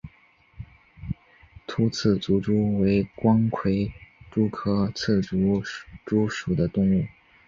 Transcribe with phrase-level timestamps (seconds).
[1.67, 3.93] 凹刺足蛛为光盔
[4.31, 5.61] 蛛科刺足
[6.03, 7.05] 蛛属的动物。